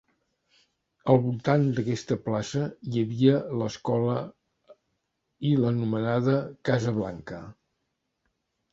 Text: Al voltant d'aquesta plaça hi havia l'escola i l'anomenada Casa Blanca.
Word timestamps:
Al 1.13 1.19
voltant 1.25 1.65
d'aquesta 1.79 2.17
plaça 2.29 2.63
hi 2.95 3.03
havia 3.05 3.37
l'escola 3.61 4.17
i 5.51 5.55
l'anomenada 5.63 6.37
Casa 6.73 6.99
Blanca. 7.01 7.47